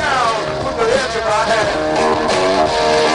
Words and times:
down 0.00 0.64
with 0.64 0.76
the 0.80 0.86
edge 1.00 1.16
of 1.16 1.24
my 1.24 1.42
hand. 1.52 3.09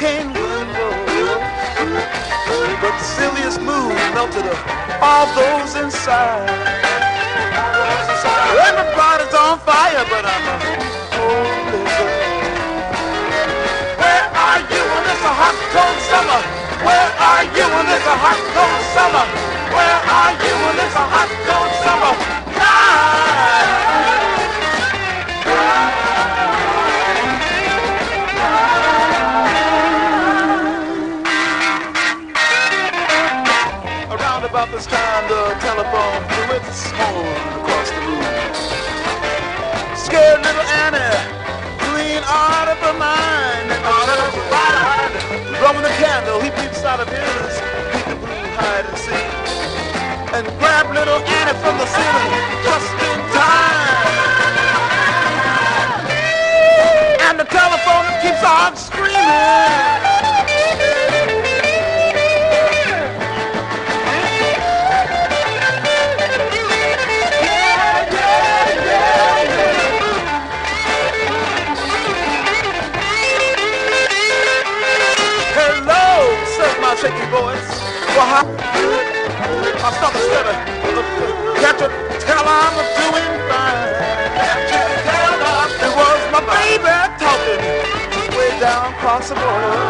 Cane 0.00 0.32
window. 0.32 0.90
But 2.80 2.96
the 2.96 3.04
silliest 3.04 3.60
moon 3.60 3.92
melted 4.16 4.46
up 4.48 4.60
all 5.04 5.26
those 5.36 5.76
inside. 5.76 6.48
Everybody's 8.64 9.34
on 9.36 9.58
fire, 9.60 10.04
but 10.08 10.24
I'm 10.24 10.46
a 10.48 10.56
holy. 10.64 11.84
Where 14.00 14.26
are 14.46 14.60
you 14.72 14.82
when 14.88 15.04
it's 15.12 15.24
a 15.28 15.32
hot, 15.40 15.56
cold 15.76 15.98
summer? 16.08 16.40
Where 16.80 17.10
are 17.28 17.44
you 17.44 17.66
when 17.68 17.86
it's 17.92 18.08
a 18.08 18.16
hot, 18.24 18.40
cold 18.56 18.82
summer? 18.96 19.26
Where 19.76 20.00
are 20.16 20.32
you 20.40 20.54
when 20.64 20.76
it's 20.80 20.96
a 20.96 21.04
hot, 21.12 21.30
cold 21.44 21.72
summer? 21.84 22.19
This 34.80 34.88
time, 34.88 35.28
the 35.28 35.52
telephone 35.60 36.24
blew 36.24 36.56
its 36.56 36.90
horn 36.96 37.36
across 37.60 37.90
the 37.92 38.00
room. 38.00 38.24
Scared 39.92 40.40
little 40.40 40.68
Annie, 40.88 41.20
clean 41.84 42.22
out 42.24 42.68
of 42.72 42.78
her 42.80 42.96
mind, 42.96 43.68
out 43.84 44.08
of 44.08 44.32
her 44.32 44.48
mind. 44.48 45.12
Blowing 45.60 45.84
the 45.84 45.92
candle, 46.00 46.40
he 46.40 46.48
peeps 46.56 46.82
out 46.84 46.98
of 46.98 47.08
his 47.12 47.60
peekaboo 47.92 48.32
hide 48.56 48.86
and 48.88 48.96
seek, 48.96 49.28
and 50.32 50.48
grabbed 50.58 50.94
little 50.96 51.20
Annie 51.28 51.58
from 51.60 51.76
the 51.76 51.84
ceiling 51.84 52.32
just 52.64 52.90
in 53.04 53.20
time. 53.36 54.16
And 57.28 57.36
the 57.38 57.44
telephone 57.44 58.08
keeps 58.22 58.42
on 58.42 58.76
screaming. 58.76 60.29
Down 88.60 88.92
across 88.92 89.30
the 89.30 89.34
border. 89.34 89.89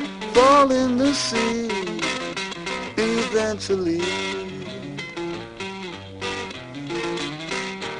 fall 0.33 0.71
in 0.71 0.97
the 0.97 1.13
sea 1.13 1.67
eventually. 2.97 4.01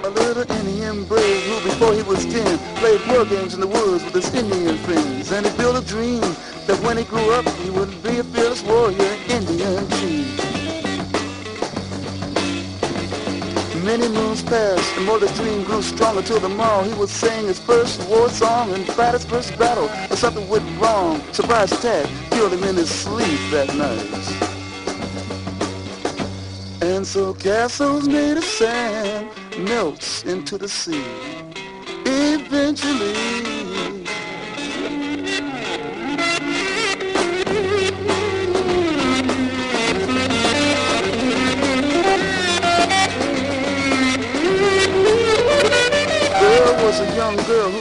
A 0.04 0.10
little 0.10 0.50
Indian 0.60 1.06
brave 1.06 1.44
who 1.44 1.70
before 1.70 1.94
he 1.94 2.04
was 2.04 2.26
ten 2.26 2.58
played 2.78 3.02
war 3.08 3.26
games 3.26 3.54
in 3.54 3.60
the 3.60 3.68
woods 3.68 4.04
with 4.04 4.14
his 4.14 4.34
Indian 4.34 4.78
friends. 4.78 5.32
And 5.32 5.46
he 5.46 5.58
built 5.58 5.78
a 5.84 5.86
dream 5.88 6.22
that 6.68 6.80
when 6.84 6.98
he 6.98 7.04
grew 7.04 7.32
up 7.32 7.48
he 7.64 7.70
would 7.70 7.92
be 8.04 8.18
a 8.20 8.24
fearless 8.24 8.64
warrior, 8.64 9.14
Indian 9.28 9.90
chief. 9.92 10.38
Many 13.84 14.08
moons 14.10 14.44
passed, 14.44 14.96
and 14.96 15.06
more 15.08 15.18
the 15.18 15.28
dream 15.34 15.64
grew 15.64 15.82
stronger 15.82 16.22
till 16.22 16.40
tomorrow 16.40 16.84
he 16.84 16.94
would 16.94 17.10
sing 17.10 17.48
his 17.48 17.60
first 17.60 18.08
war 18.08 18.30
song 18.30 18.72
and 18.74 18.86
fight 18.86 19.14
his 19.14 19.26
first 19.26 19.58
battle. 19.58 19.90
But 20.08 20.20
something 20.20 20.48
went 20.48 20.66
wrong. 20.80 21.20
Surprise 21.34 21.72
attack 21.72 22.08
killed 22.42 22.54
him 22.54 22.64
in 22.64 22.76
his 22.76 22.90
sleep 22.90 23.40
that 23.52 23.68
night. 23.76 24.26
And 26.82 27.06
so 27.06 27.36
castles 27.36 28.08
made 28.08 28.36
of 28.36 28.44
sand 28.44 29.30
melts 29.60 30.24
into 30.24 30.58
the 30.58 30.68
sea. 30.68 31.06
Eventually. 32.04 33.14
There 46.42 46.86
was 46.86 47.00
a 47.02 47.16
young 47.16 47.36
girl 47.46 47.70
whose 47.70 47.81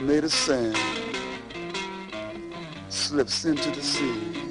made 0.00 0.24
of 0.24 0.32
sand 0.32 0.76
slips 2.88 3.44
into 3.44 3.70
the 3.70 3.82
sea. 3.82 4.45